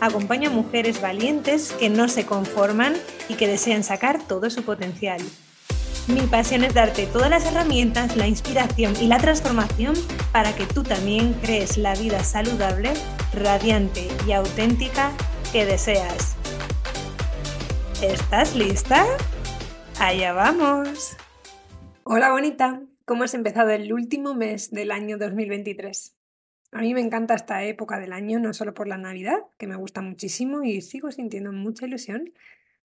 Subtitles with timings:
[0.00, 2.94] Acompaño a mujeres valientes que no se conforman
[3.28, 5.20] y que desean sacar todo su potencial.
[6.08, 9.94] Mi pasión es darte todas las herramientas, la inspiración y la transformación
[10.32, 12.94] para que tú también crees la vida saludable,
[13.34, 15.12] radiante y auténtica
[15.52, 16.36] que deseas.
[18.02, 19.04] ¿Estás lista?
[19.98, 21.16] Allá vamos.
[22.04, 26.19] Hola bonita, ¿cómo has empezado el último mes del año 2023?
[26.72, 29.74] A mí me encanta esta época del año, no solo por la Navidad, que me
[29.74, 32.32] gusta muchísimo y sigo sintiendo mucha ilusión.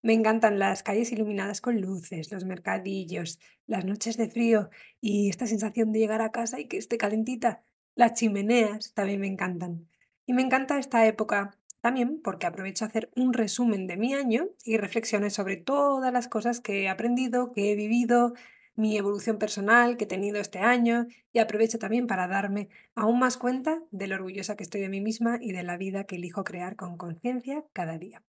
[0.02, 4.70] Me encantan las calles iluminadas con luces, los mercadillos, las noches de frío
[5.02, 7.64] y esta sensación de llegar a casa y que esté calentita.
[7.94, 9.88] Las chimeneas también me encantan.
[10.26, 14.48] Y me encanta esta época también porque aprovecho a hacer un resumen de mi año
[14.64, 18.34] y reflexiones sobre todas las cosas que he aprendido, que he vivido,
[18.76, 23.38] mi evolución personal que he tenido este año y aprovecho también para darme aún más
[23.38, 26.44] cuenta de lo orgullosa que estoy de mí misma y de la vida que elijo
[26.44, 28.24] crear con conciencia cada día.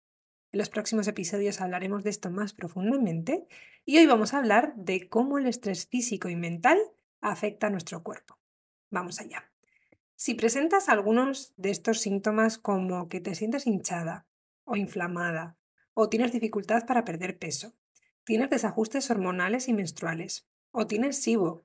[0.53, 3.47] En los próximos episodios hablaremos de esto más profundamente
[3.85, 6.79] y hoy vamos a hablar de cómo el estrés físico y mental
[7.21, 8.39] afecta a nuestro cuerpo.
[8.91, 9.51] Vamos allá.
[10.15, 14.27] Si presentas algunos de estos síntomas como que te sientes hinchada
[14.65, 15.59] o inflamada
[15.93, 17.75] o tienes dificultad para perder peso,
[18.27, 21.65] tienes desajustes hormonales y menstruales o tienes SIBO,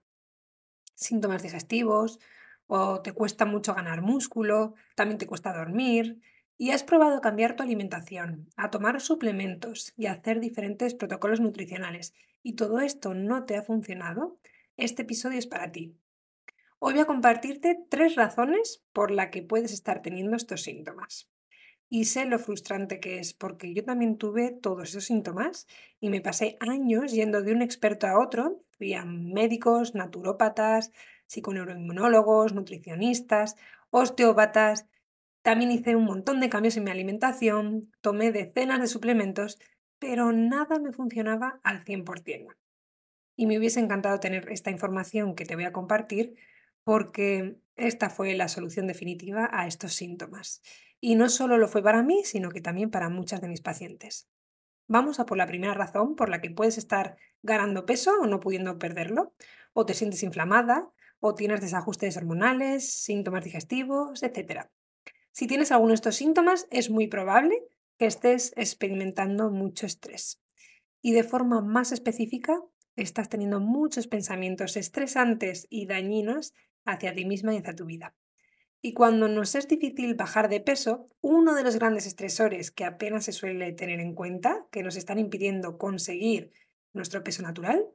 [0.93, 2.19] síntomas digestivos
[2.67, 6.21] o te cuesta mucho ganar músculo, también te cuesta dormir
[6.57, 12.13] y has probado cambiar tu alimentación, a tomar suplementos y a hacer diferentes protocolos nutricionales
[12.43, 14.37] y todo esto no te ha funcionado,
[14.77, 15.97] este episodio es para ti.
[16.77, 21.30] Hoy voy a compartirte tres razones por las que puedes estar teniendo estos síntomas.
[21.93, 25.67] Y sé lo frustrante que es, porque yo también tuve todos esos síntomas
[25.99, 30.93] y me pasé años yendo de un experto a otro, fui a médicos, naturópatas,
[31.27, 33.57] psiconeuroinmunólogos, nutricionistas,
[33.89, 34.85] osteópatas.
[35.41, 39.59] También hice un montón de cambios en mi alimentación, tomé decenas de suplementos,
[39.99, 42.55] pero nada me funcionaba al 100%.
[43.35, 46.37] Y me hubiese encantado tener esta información que te voy a compartir
[46.83, 50.61] porque esta fue la solución definitiva a estos síntomas.
[50.99, 54.29] Y no solo lo fue para mí, sino que también para muchas de mis pacientes.
[54.87, 58.39] Vamos a por la primera razón por la que puedes estar ganando peso o no
[58.39, 59.33] pudiendo perderlo,
[59.73, 64.69] o te sientes inflamada, o tienes desajustes hormonales, síntomas digestivos, etc.
[65.31, 67.63] Si tienes alguno de estos síntomas, es muy probable
[67.97, 70.41] que estés experimentando mucho estrés.
[71.01, 72.61] Y de forma más específica,
[72.95, 76.53] estás teniendo muchos pensamientos estresantes y dañinos
[76.85, 78.15] hacia ti misma y hacia tu vida.
[78.81, 83.25] Y cuando nos es difícil bajar de peso, uno de los grandes estresores que apenas
[83.25, 86.51] se suele tener en cuenta, que nos están impidiendo conseguir
[86.91, 87.85] nuestro peso natural,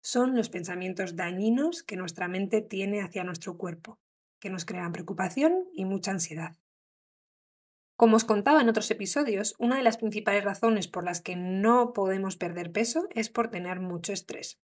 [0.00, 4.00] son los pensamientos dañinos que nuestra mente tiene hacia nuestro cuerpo,
[4.40, 6.56] que nos crean preocupación y mucha ansiedad.
[7.96, 11.92] Como os contaba en otros episodios, una de las principales razones por las que no
[11.92, 14.58] podemos perder peso es por tener mucho estrés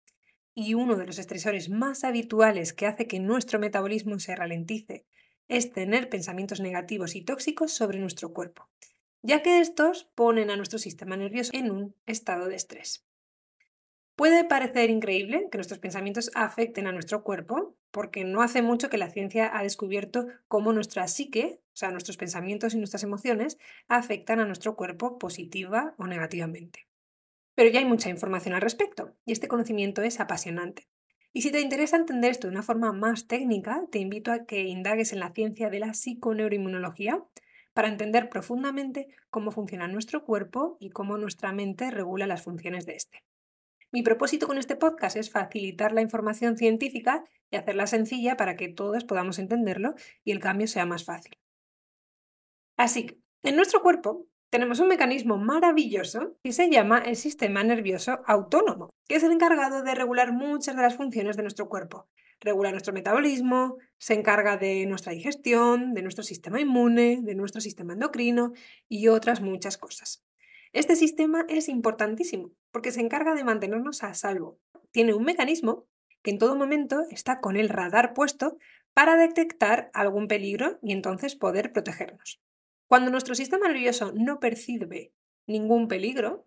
[0.61, 5.07] y uno de los estresores más habituales que hace que nuestro metabolismo se ralentice
[5.47, 8.69] es tener pensamientos negativos y tóxicos sobre nuestro cuerpo,
[9.23, 13.05] ya que estos ponen a nuestro sistema nervioso en un estado de estrés.
[14.16, 18.99] Puede parecer increíble que nuestros pensamientos afecten a nuestro cuerpo, porque no hace mucho que
[18.99, 24.41] la ciencia ha descubierto cómo nuestra psique, o sea, nuestros pensamientos y nuestras emociones, afectan
[24.41, 26.88] a nuestro cuerpo positiva o negativamente.
[27.59, 30.87] Pero ya hay mucha información al respecto y este conocimiento es apasionante.
[31.33, 34.60] Y si te interesa entender esto de una forma más técnica, te invito a que
[34.60, 37.21] indagues en la ciencia de la psiconeuroinmunología
[37.72, 42.95] para entender profundamente cómo funciona nuestro cuerpo y cómo nuestra mente regula las funciones de
[42.95, 43.25] este.
[43.91, 48.69] Mi propósito con este podcast es facilitar la información científica y hacerla sencilla para que
[48.69, 51.37] todos podamos entenderlo y el cambio sea más fácil.
[52.77, 58.21] Así que, en nuestro cuerpo tenemos un mecanismo maravilloso que se llama el sistema nervioso
[58.27, 62.09] autónomo, que es el encargado de regular muchas de las funciones de nuestro cuerpo.
[62.41, 67.92] Regula nuestro metabolismo, se encarga de nuestra digestión, de nuestro sistema inmune, de nuestro sistema
[67.92, 68.53] endocrino
[68.89, 70.24] y otras muchas cosas.
[70.72, 74.59] Este sistema es importantísimo porque se encarga de mantenernos a salvo.
[74.92, 75.86] Tiene un mecanismo
[76.22, 78.56] que en todo momento está con el radar puesto
[78.94, 82.41] para detectar algún peligro y entonces poder protegernos.
[82.89, 85.13] Cuando nuestro sistema nervioso no percibe
[85.47, 86.47] ningún peligro,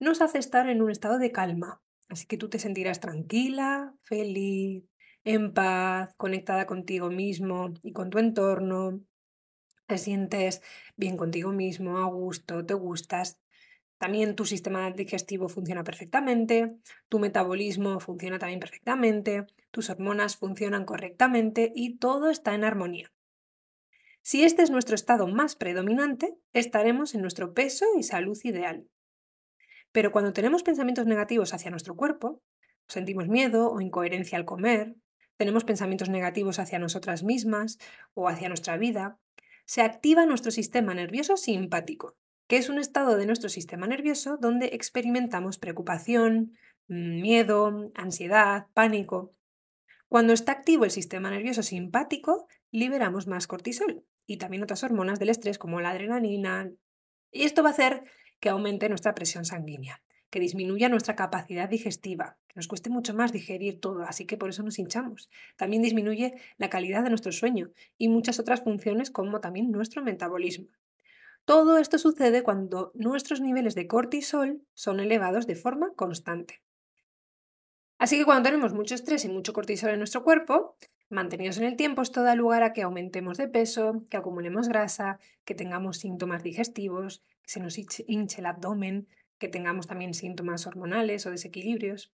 [0.00, 1.80] nos hace estar en un estado de calma.
[2.08, 4.82] Así que tú te sentirás tranquila, feliz,
[5.22, 9.00] en paz, conectada contigo mismo y con tu entorno.
[9.86, 10.60] Te sientes
[10.96, 13.38] bien contigo mismo, a gusto, te gustas.
[13.98, 16.78] También tu sistema digestivo funciona perfectamente,
[17.08, 23.12] tu metabolismo funciona también perfectamente, tus hormonas funcionan correctamente y todo está en armonía.
[24.28, 28.88] Si este es nuestro estado más predominante, estaremos en nuestro peso y salud ideal.
[29.92, 32.42] Pero cuando tenemos pensamientos negativos hacia nuestro cuerpo,
[32.88, 34.96] sentimos miedo o incoherencia al comer,
[35.36, 37.78] tenemos pensamientos negativos hacia nosotras mismas
[38.14, 39.20] o hacia nuestra vida,
[39.64, 42.16] se activa nuestro sistema nervioso simpático,
[42.48, 46.58] que es un estado de nuestro sistema nervioso donde experimentamos preocupación,
[46.88, 49.36] miedo, ansiedad, pánico.
[50.08, 55.30] Cuando está activo el sistema nervioso simpático, liberamos más cortisol, y también otras hormonas del
[55.30, 56.70] estrés como la adrenalina.
[57.30, 58.04] Y esto va a hacer
[58.40, 63.32] que aumente nuestra presión sanguínea, que disminuya nuestra capacidad digestiva, que nos cueste mucho más
[63.32, 65.30] digerir todo, así que por eso nos hinchamos.
[65.56, 70.68] También disminuye la calidad de nuestro sueño y muchas otras funciones como también nuestro metabolismo.
[71.44, 76.60] Todo esto sucede cuando nuestros niveles de cortisol son elevados de forma constante.
[77.98, 80.76] Así que cuando tenemos mucho estrés y mucho cortisol en nuestro cuerpo,
[81.08, 85.18] mantenidos en el tiempo, esto da lugar a que aumentemos de peso, que acumulemos grasa,
[85.44, 89.06] que tengamos síntomas digestivos, que se nos hinche el abdomen,
[89.38, 92.12] que tengamos también síntomas hormonales o desequilibrios.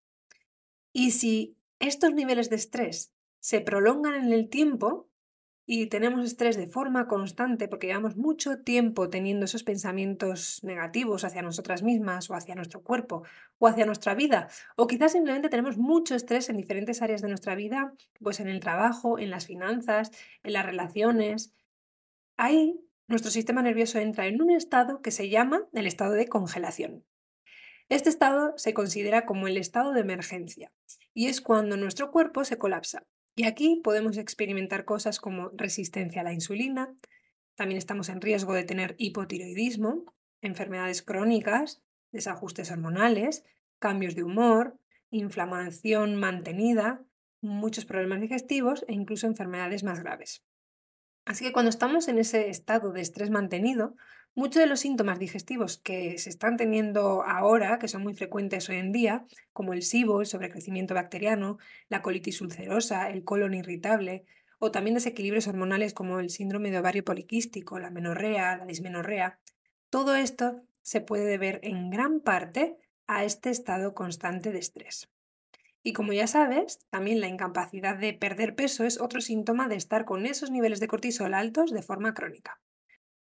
[0.93, 5.09] Y si estos niveles de estrés se prolongan en el tiempo,
[5.65, 11.43] y tenemos estrés de forma constante porque llevamos mucho tiempo teniendo esos pensamientos negativos hacia
[11.43, 13.23] nosotras mismas o hacia nuestro cuerpo
[13.59, 17.55] o hacia nuestra vida, o quizás simplemente tenemos mucho estrés en diferentes áreas de nuestra
[17.55, 20.11] vida, pues en el trabajo, en las finanzas,
[20.43, 21.55] en las relaciones.
[22.37, 27.05] Ahí nuestro sistema nervioso entra en un estado que se llama el estado de congelación.
[27.89, 30.73] Este estado se considera como el estado de emergencia
[31.15, 36.25] y es cuando nuestro cuerpo se colapsa y aquí podemos experimentar cosas como resistencia a
[36.25, 36.95] la insulina,
[37.55, 43.45] también estamos en riesgo de tener hipotiroidismo, enfermedades crónicas, desajustes hormonales,
[43.79, 44.79] cambios de humor,
[45.11, 47.05] inflamación mantenida,
[47.41, 50.45] muchos problemas digestivos e incluso enfermedades más graves.
[51.25, 53.97] Así que cuando estamos en ese estado de estrés mantenido,
[54.35, 58.77] Muchos de los síntomas digestivos que se están teniendo ahora, que son muy frecuentes hoy
[58.77, 61.59] en día, como el SIBO, el sobrecrecimiento bacteriano,
[61.91, 64.25] la colitis ulcerosa, el colon irritable,
[64.59, 69.39] o también desequilibrios hormonales como el síndrome de ovario poliquístico, la menorrea, la dismenorrea,
[69.91, 75.11] todo esto se puede deber en gran parte a este estado constante de estrés.
[75.83, 80.07] Y como ya sabes, también la incapacidad de perder peso es otro síntoma de estar
[80.07, 82.63] con esos niveles de cortisol altos de forma crónica.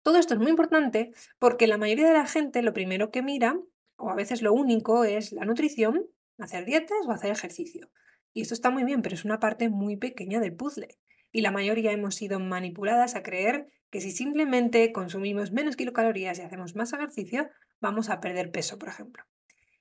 [0.03, 3.59] Todo esto es muy importante porque la mayoría de la gente lo primero que mira,
[3.97, 6.07] o a veces lo único, es la nutrición,
[6.39, 7.91] hacer dietas o hacer ejercicio.
[8.33, 10.99] Y esto está muy bien, pero es una parte muy pequeña del puzzle.
[11.33, 16.43] Y la mayoría hemos sido manipuladas a creer que si simplemente consumimos menos kilocalorías y
[16.43, 19.25] hacemos más ejercicio, vamos a perder peso, por ejemplo.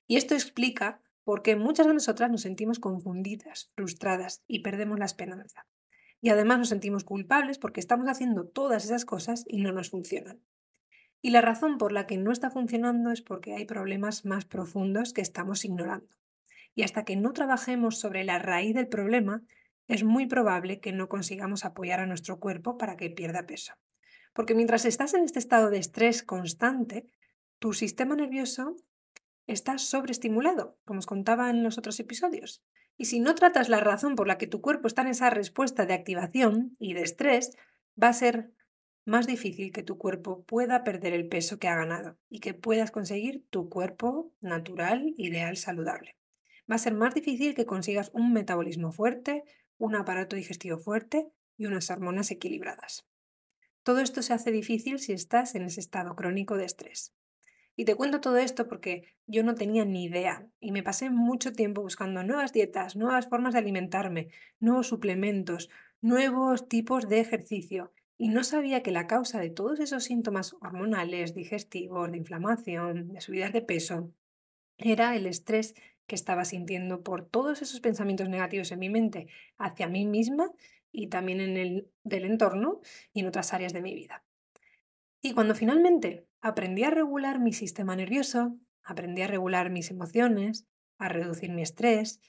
[0.06, 5.06] Y esto explica por qué muchas de nosotras nos sentimos confundidas, frustradas y perdemos la
[5.06, 5.66] esperanza
[6.20, 10.40] y además nos sentimos culpables porque estamos haciendo todas esas cosas y no nos funcionan.
[11.22, 15.12] Y la razón por la que no está funcionando es porque hay problemas más profundos
[15.12, 16.16] que estamos ignorando.
[16.74, 19.42] Y hasta que no trabajemos sobre la raíz del problema,
[19.86, 23.74] es muy probable que no consigamos apoyar a nuestro cuerpo para que pierda peso.
[24.32, 27.06] Porque mientras estás en este estado de estrés constante,
[27.58, 28.76] tu sistema nervioso
[29.46, 32.62] está sobreestimulado, como os contaba en los otros episodios.
[33.00, 35.86] Y si no tratas la razón por la que tu cuerpo está en esa respuesta
[35.86, 37.56] de activación y de estrés,
[38.00, 38.52] va a ser
[39.06, 42.90] más difícil que tu cuerpo pueda perder el peso que ha ganado y que puedas
[42.90, 46.18] conseguir tu cuerpo natural, ideal, saludable.
[46.70, 49.44] Va a ser más difícil que consigas un metabolismo fuerte,
[49.78, 53.06] un aparato digestivo fuerte y unas hormonas equilibradas.
[53.82, 57.14] Todo esto se hace difícil si estás en ese estado crónico de estrés.
[57.80, 61.54] Y te cuento todo esto porque yo no tenía ni idea y me pasé mucho
[61.54, 65.70] tiempo buscando nuevas dietas, nuevas formas de alimentarme, nuevos suplementos,
[66.02, 71.32] nuevos tipos de ejercicio y no sabía que la causa de todos esos síntomas hormonales,
[71.32, 74.12] digestivos, de inflamación, de subidas de peso,
[74.76, 75.74] era el estrés
[76.06, 80.52] que estaba sintiendo por todos esos pensamientos negativos en mi mente hacia mí misma
[80.92, 82.82] y también en el del entorno
[83.14, 84.22] y en otras áreas de mi vida.
[85.22, 90.66] Y cuando finalmente aprendí a regular mi sistema nervioso, aprendí a regular mis emociones,
[90.98, 92.20] a reducir mi estrés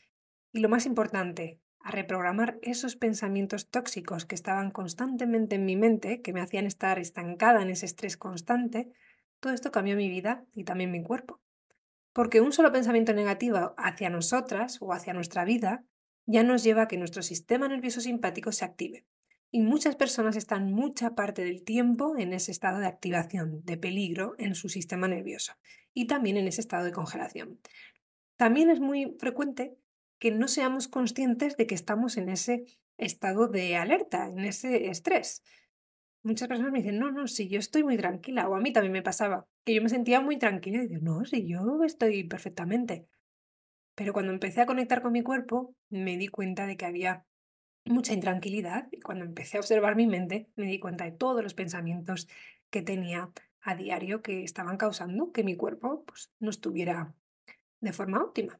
[0.51, 6.21] y lo más importante, a reprogramar esos pensamientos tóxicos que estaban constantemente en mi mente,
[6.21, 8.91] que me hacían estar estancada en ese estrés constante,
[9.39, 11.41] todo esto cambió mi vida y también mi cuerpo.
[12.13, 15.83] Porque un solo pensamiento negativo hacia nosotras o hacia nuestra vida
[16.25, 19.05] ya nos lleva a que nuestro sistema nervioso simpático se active.
[19.53, 24.33] Y muchas personas están mucha parte del tiempo en ese estado de activación, de peligro
[24.37, 25.53] en su sistema nervioso
[25.93, 27.59] y también en ese estado de congelación.
[28.37, 29.77] También es muy frecuente
[30.19, 32.63] que no seamos conscientes de que estamos en ese
[32.97, 35.43] estado de alerta, en ese estrés.
[36.23, 38.93] Muchas personas me dicen, no, no, si yo estoy muy tranquila, o a mí también
[38.93, 43.07] me pasaba, que yo me sentía muy tranquila y digo, no, si yo estoy perfectamente.
[43.95, 47.25] Pero cuando empecé a conectar con mi cuerpo, me di cuenta de que había
[47.85, 51.53] mucha intranquilidad y cuando empecé a observar mi mente, me di cuenta de todos los
[51.53, 52.27] pensamientos
[52.69, 57.13] que tenía a diario que estaban causando que mi cuerpo pues, no estuviera
[57.79, 58.59] de forma óptima.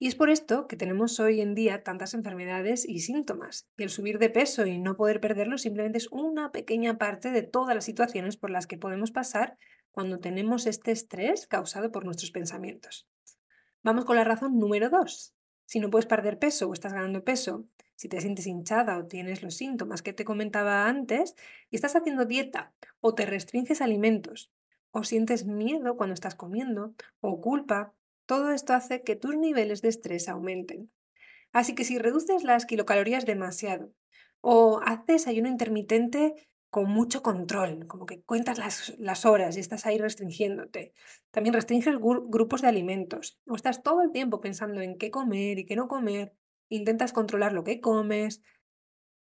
[0.00, 3.68] Y es por esto que tenemos hoy en día tantas enfermedades y síntomas.
[3.76, 7.42] Y el subir de peso y no poder perderlo simplemente es una pequeña parte de
[7.42, 9.58] todas las situaciones por las que podemos pasar
[9.90, 13.08] cuando tenemos este estrés causado por nuestros pensamientos.
[13.82, 15.34] Vamos con la razón número dos.
[15.68, 19.42] Si no puedes perder peso o estás ganando peso, si te sientes hinchada o tienes
[19.42, 21.34] los síntomas que te comentaba antes
[21.68, 22.72] y estás haciendo dieta
[23.02, 24.50] o te restringes alimentos
[24.92, 27.92] o sientes miedo cuando estás comiendo o culpa
[28.24, 30.90] todo esto hace que tus niveles de estrés aumenten.
[31.52, 33.92] Así que si reduces las kilocalorías demasiado
[34.40, 38.58] o haces ayuno intermitente con mucho control, como que cuentas
[38.98, 40.92] las, horas y estás ahí restringiéndote.
[41.30, 45.64] También restringes grupos de alimentos o estás todo el tiempo pensando en qué comer y
[45.64, 46.34] qué no comer,
[46.68, 48.42] intentas controlar lo que comes.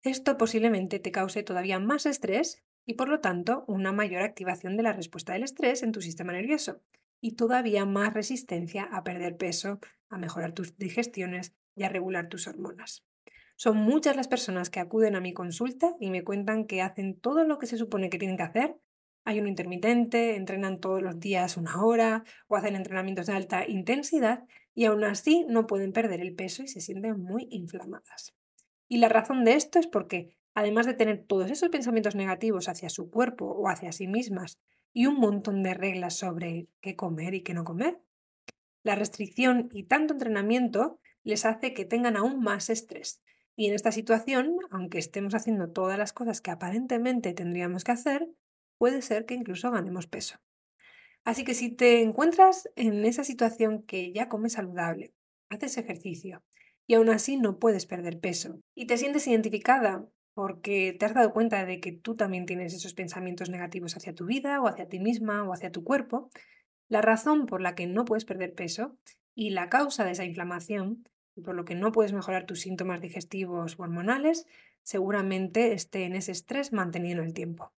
[0.02, 4.84] Esto posiblemente te cause todavía más estrés y por lo tanto una mayor activación de
[4.84, 6.80] la respuesta del estrés en tu sistema nervioso
[7.20, 9.80] y todavía más resistencia a perder peso,
[10.10, 13.04] a mejorar tus digestiones y a regular tus hormonas.
[13.56, 17.44] Son muchas las personas que acuden a mi consulta y me cuentan que hacen todo
[17.44, 18.76] lo que se supone que tienen que hacer.
[19.24, 24.44] Hay un intermitente, entrenan todos los días una hora o hacen entrenamientos de alta intensidad
[24.74, 28.34] y aún así no pueden perder el peso y se sienten muy inflamadas.
[28.88, 32.88] Y la razón de esto es porque, además de tener todos esos pensamientos negativos hacia
[32.88, 34.58] su cuerpo o hacia sí mismas
[34.92, 38.00] y un montón de reglas sobre qué comer y qué no comer.
[38.82, 43.22] La restricción y tanto entrenamiento les hace que tengan aún más estrés.
[43.56, 48.28] Y en esta situación, aunque estemos haciendo todas las cosas que aparentemente tendríamos que hacer,
[48.78, 50.38] puede ser que incluso ganemos peso.
[51.24, 55.14] Así que si te encuentras en esa situación que ya comes saludable,
[55.50, 56.42] haces ejercicio
[56.86, 60.04] y aún así no puedes perder peso y te sientes identificada
[60.34, 64.26] porque te has dado cuenta de que tú también tienes esos pensamientos negativos hacia tu
[64.26, 66.30] vida o hacia ti misma o hacia tu cuerpo,
[66.88, 68.96] la razón por la que no puedes perder peso
[69.34, 71.04] y la causa de esa inflamación
[71.40, 74.46] por lo que no puedes mejorar tus síntomas digestivos o hormonales,
[74.82, 77.72] seguramente esté en ese estrés manteniendo el tiempo.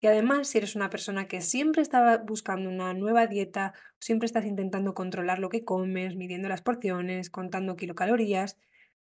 [0.00, 4.44] Y además, si eres una persona que siempre está buscando una nueva dieta, siempre estás
[4.44, 8.58] intentando controlar lo que comes, midiendo las porciones, contando kilocalorías,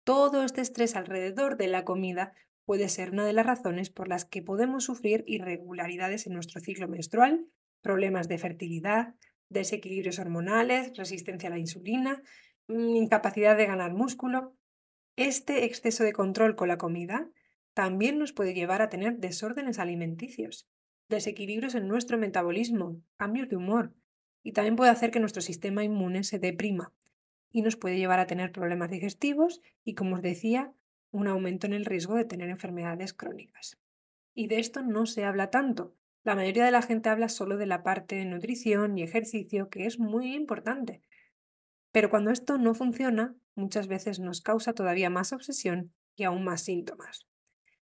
[0.04, 2.32] todo este estrés alrededor de la comida
[2.64, 6.88] puede ser una de las razones por las que podemos sufrir irregularidades en nuestro ciclo
[6.88, 7.44] menstrual,
[7.82, 9.14] problemas de fertilidad,
[9.50, 12.22] desequilibrios hormonales, resistencia a la insulina,
[12.68, 14.54] incapacidad de ganar músculo.
[15.16, 17.28] Este exceso de control con la comida
[17.74, 20.68] también nos puede llevar a tener desórdenes alimenticios,
[21.08, 23.94] desequilibrios en nuestro metabolismo, cambios de humor,
[24.42, 26.92] y también puede hacer que nuestro sistema inmune se deprima
[27.50, 30.72] y nos puede llevar a tener problemas digestivos y, como os decía,
[31.10, 33.78] un aumento en el riesgo de tener enfermedades crónicas.
[34.34, 35.94] Y de esto no se habla tanto.
[36.24, 39.86] La mayoría de la gente habla solo de la parte de nutrición y ejercicio, que
[39.86, 41.02] es muy importante.
[41.98, 46.62] Pero cuando esto no funciona, muchas veces nos causa todavía más obsesión y aún más
[46.62, 47.26] síntomas.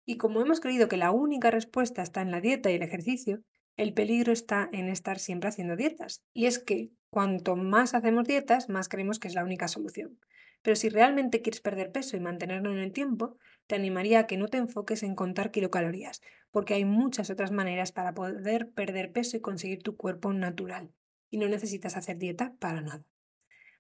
[0.05, 3.41] Y como hemos creído que la única respuesta está en la dieta y el ejercicio,
[3.79, 6.23] el peligro está en estar siempre haciendo dietas.
[6.35, 10.21] Y es que cuanto más hacemos dietas, más creemos que es la única solución.
[10.61, 14.37] Pero si realmente quieres perder peso y mantenerlo en el tiempo, te animaría a que
[14.37, 16.21] no te enfoques en contar kilocalorías,
[16.51, 20.93] porque hay muchas otras maneras para poder perder peso y conseguir tu cuerpo natural.
[21.31, 23.03] Y no necesitas hacer dieta para nada.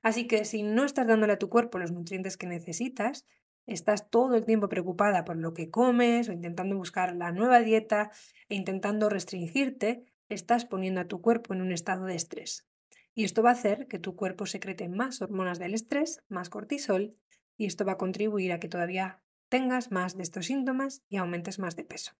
[0.05, 3.27] Así que si no estás dándole a tu cuerpo los nutrientes que necesitas,
[3.65, 8.11] estás todo el tiempo preocupada por lo que comes o intentando buscar la nueva dieta
[8.51, 12.69] e intentando restringirte, estás poniendo a tu cuerpo en un estado de estrés.
[13.15, 17.17] Y esto va a hacer que tu cuerpo secrete más hormonas del estrés, más cortisol,
[17.57, 21.59] y esto va a contribuir a que todavía tengas más de estos síntomas y aumentes
[21.59, 22.13] más de peso.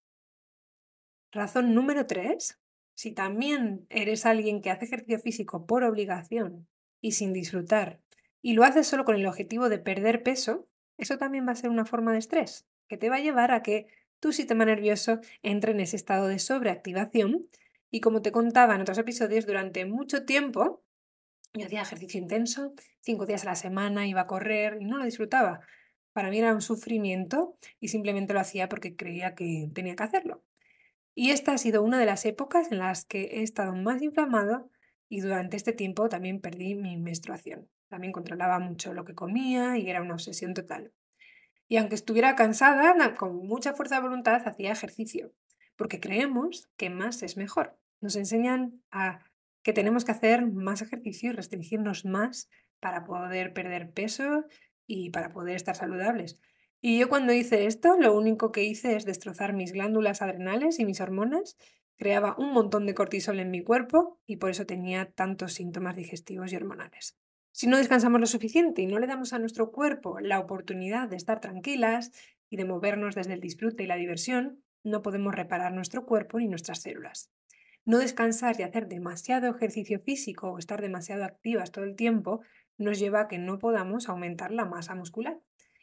[1.33, 2.59] Razón número 3.
[2.95, 6.67] Si también eres alguien que hace ejercicio físico por obligación
[7.05, 8.01] y sin disfrutar,
[8.41, 11.69] y lo haces solo con el objetivo de perder peso, eso también va a ser
[11.69, 13.89] una forma de estrés, que te va a llevar a que
[14.21, 17.47] tu sistema nervioso entre en ese estado de sobreactivación.
[17.91, 20.83] Y como te contaba en otros episodios, durante mucho tiempo
[21.53, 25.05] yo hacía ejercicio intenso, cinco días a la semana, iba a correr y no lo
[25.05, 25.61] disfrutaba.
[26.15, 30.43] Para mí era un sufrimiento y simplemente lo hacía porque creía que tenía que hacerlo.
[31.15, 34.71] Y esta ha sido una de las épocas en las que he estado más inflamado
[35.15, 37.69] y durante este tiempo también perdí mi menstruación.
[37.89, 40.93] También controlaba mucho lo que comía y era una obsesión total.
[41.69, 45.33] Y aunque estuviera cansada, con mucha fuerza de voluntad hacía ejercicio,
[45.77, 47.79] porque creemos que más es mejor.
[48.01, 49.21] Nos enseñan a
[49.63, 52.49] que tenemos que hacer más ejercicio y restringirnos más
[52.81, 54.47] para poder perder peso
[54.85, 56.41] y para poder estar saludables.
[56.81, 60.85] Y yo cuando hice esto, lo único que hice es destrozar mis glándulas adrenales y
[60.85, 61.57] mis hormonas,
[61.97, 66.53] creaba un montón de cortisol en mi cuerpo y por eso tenía tantos síntomas digestivos
[66.53, 67.17] y hormonales.
[67.53, 71.17] Si no descansamos lo suficiente y no le damos a nuestro cuerpo la oportunidad de
[71.17, 72.11] estar tranquilas
[72.51, 76.49] y de movernos desde el disfrute y la diversión, no podemos reparar nuestro cuerpo ni
[76.49, 77.31] nuestras células.
[77.85, 82.41] No descansar y hacer demasiado ejercicio físico o estar demasiado activas todo el tiempo
[82.77, 85.39] nos lleva a que no podamos aumentar la masa muscular.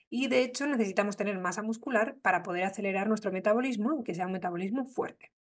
[0.10, 4.26] Y de hecho necesitamos tener masa muscular para poder acelerar nuestro metabolismo y que sea
[4.26, 5.32] un metabolismo fuerte.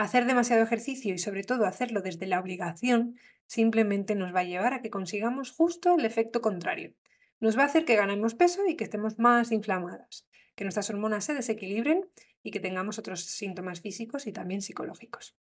[0.00, 4.72] Hacer demasiado ejercicio y sobre todo hacerlo desde la obligación simplemente nos va a llevar
[4.72, 6.94] a que consigamos justo el efecto contrario.
[7.38, 11.26] Nos va a hacer que ganemos peso y que estemos más inflamadas, que nuestras hormonas
[11.26, 12.08] se desequilibren
[12.42, 15.36] y que tengamos otros síntomas físicos y también psicológicos.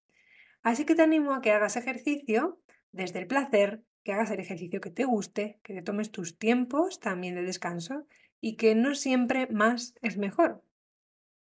[0.62, 2.58] Así que te animo a que hagas ejercicio
[2.92, 6.98] desde el placer, que hagas el ejercicio que te guste, que te tomes tus tiempos
[6.98, 8.06] también de descanso
[8.40, 10.62] y que no siempre más es mejor.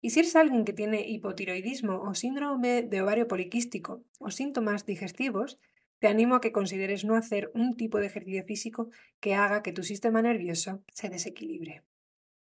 [0.01, 5.59] Y si eres alguien que tiene hipotiroidismo o síndrome de ovario poliquístico o síntomas digestivos,
[5.99, 9.71] te animo a que consideres no hacer un tipo de ejercicio físico que haga que
[9.71, 11.83] tu sistema nervioso se desequilibre.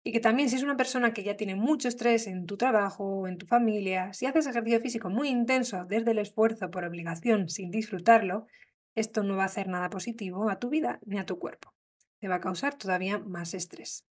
[0.02, 3.04] Y que también si es una persona que ya tiene mucho estrés en tu trabajo
[3.04, 7.48] o en tu familia, si haces ejercicio físico muy intenso desde el esfuerzo por obligación
[7.48, 8.46] sin disfrutarlo,
[8.96, 11.72] esto no va a hacer nada positivo a tu vida ni a tu cuerpo.
[12.18, 14.04] Te va a causar todavía más estrés.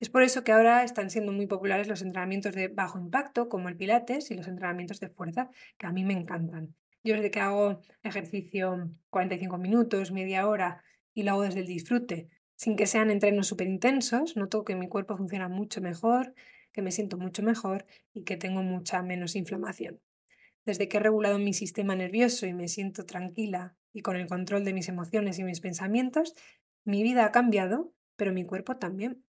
[0.00, 3.68] Es por eso que ahora están siendo muy populares los entrenamientos de bajo impacto, como
[3.68, 6.74] el Pilates, y los entrenamientos de fuerza, que a mí me encantan.
[7.02, 10.84] Yo desde que hago ejercicio 45 minutos, media hora,
[11.14, 14.88] y lo hago desde el disfrute, sin que sean entrenos súper intensos, noto que mi
[14.88, 16.34] cuerpo funciona mucho mejor,
[16.72, 20.00] que me siento mucho mejor y que tengo mucha menos inflamación.
[20.64, 24.64] Desde que he regulado mi sistema nervioso y me siento tranquila y con el control
[24.64, 26.34] de mis emociones y mis pensamientos,
[26.84, 29.24] mi vida ha cambiado, pero mi cuerpo también.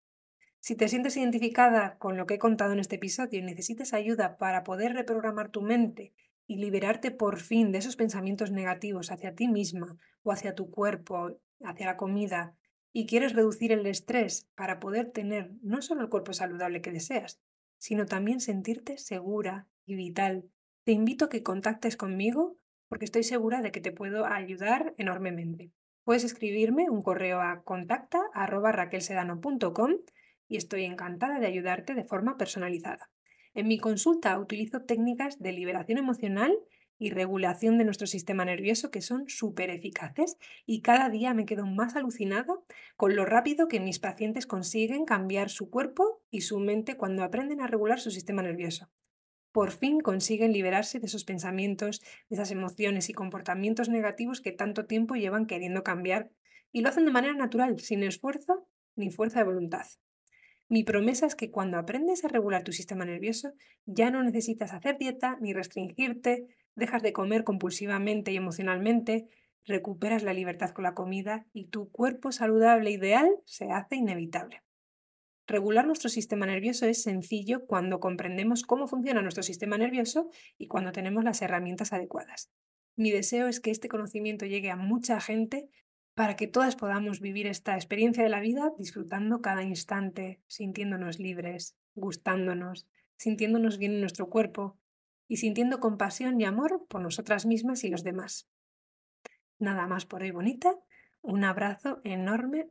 [0.60, 4.38] Si te sientes identificada con lo que he contado en este episodio y necesitas ayuda
[4.38, 6.14] para poder reprogramar tu mente
[6.46, 11.40] y liberarte por fin de esos pensamientos negativos hacia ti misma o hacia tu cuerpo,
[11.64, 12.56] hacia la comida,
[12.94, 17.40] y quieres reducir el estrés para poder tener no solo el cuerpo saludable que deseas,
[17.78, 20.50] sino también sentirte segura y vital,
[20.84, 25.72] te invito a que contactes conmigo porque estoy segura de que te puedo ayudar enormemente.
[26.06, 29.92] Puedes escribirme un correo a contacta@raquelsedano.com
[30.48, 33.10] y estoy encantada de ayudarte de forma personalizada.
[33.54, 36.56] En mi consulta utilizo técnicas de liberación emocional
[37.00, 41.66] y regulación de nuestro sistema nervioso que son súper eficaces y cada día me quedo
[41.66, 42.54] más alucinada
[42.96, 47.62] con lo rápido que mis pacientes consiguen cambiar su cuerpo y su mente cuando aprenden
[47.62, 48.90] a regular su sistema nervioso.
[49.52, 54.86] Por fin consiguen liberarse de esos pensamientos, de esas emociones y comportamientos negativos que tanto
[54.86, 56.30] tiempo llevan queriendo cambiar
[56.72, 59.86] y lo hacen de manera natural, sin esfuerzo ni fuerza de voluntad.
[60.70, 63.54] Mi promesa es que cuando aprendes a regular tu sistema nervioso,
[63.86, 69.28] ya no necesitas hacer dieta ni restringirte, dejas de comer compulsivamente y emocionalmente,
[69.66, 74.62] recuperas la libertad con la comida y tu cuerpo saludable ideal se hace inevitable.
[75.46, 80.92] Regular nuestro sistema nervioso es sencillo cuando comprendemos cómo funciona nuestro sistema nervioso y cuando
[80.92, 82.52] tenemos las herramientas adecuadas.
[82.98, 85.70] Mi deseo es que este conocimiento llegue a mucha gente
[86.18, 91.78] para que todas podamos vivir esta experiencia de la vida disfrutando cada instante, sintiéndonos libres,
[91.94, 94.80] gustándonos, sintiéndonos bien en nuestro cuerpo
[95.28, 98.50] y sintiendo compasión y amor por nosotras mismas y los demás.
[99.60, 100.74] Nada más por hoy bonita.
[101.22, 102.68] Un abrazo enorme.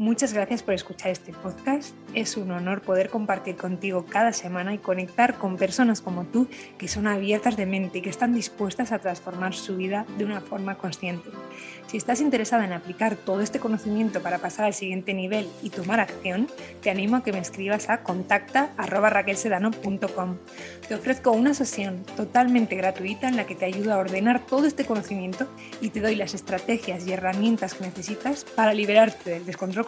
[0.00, 1.92] Muchas gracias por escuchar este podcast.
[2.14, 6.46] Es un honor poder compartir contigo cada semana y conectar con personas como tú
[6.78, 10.40] que son abiertas de mente y que están dispuestas a transformar su vida de una
[10.40, 11.30] forma consciente.
[11.88, 15.98] Si estás interesada en aplicar todo este conocimiento para pasar al siguiente nivel y tomar
[15.98, 16.46] acción,
[16.80, 20.36] te animo a que me escribas a contacta.raquelsedano.com.
[20.86, 24.84] Te ofrezco una sesión totalmente gratuita en la que te ayudo a ordenar todo este
[24.84, 25.48] conocimiento
[25.80, 29.87] y te doy las estrategias y herramientas que necesitas para liberarte del descontrol